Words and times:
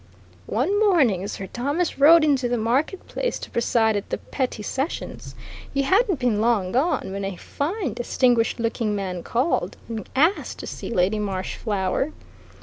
One 0.47 0.79
morning 0.79 1.27
Sir 1.27 1.45
Thomas 1.45 1.99
rode 1.99 2.23
into 2.23 2.49
the 2.49 2.57
market 2.57 3.07
town 3.07 3.29
to 3.33 3.49
preside 3.51 3.95
at 3.95 4.09
the 4.09 4.17
petty 4.17 4.63
sessions 4.63 5.35
he 5.71 5.83
hadn't 5.83 6.17
been 6.17 6.41
long 6.41 6.71
gone 6.71 7.11
when 7.11 7.23
a 7.23 7.35
fine, 7.35 7.93
distinguished 7.93 8.59
looking 8.59 8.95
man 8.95 9.21
called, 9.21 9.77
and 9.87 10.09
asked 10.15 10.57
to 10.57 10.65
see 10.65 10.89
Lady 10.91 11.19
Marshflower. 11.19 12.13